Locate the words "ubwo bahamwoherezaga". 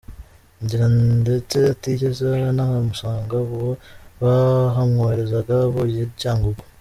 3.43-5.53